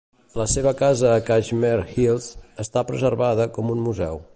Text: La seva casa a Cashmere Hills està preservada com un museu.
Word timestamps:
La 0.39 0.45
seva 0.53 0.71
casa 0.79 1.11
a 1.17 1.21
Cashmere 1.29 1.85
Hills 1.97 2.31
està 2.67 2.87
preservada 2.93 3.51
com 3.59 3.75
un 3.77 3.89
museu. 3.91 4.23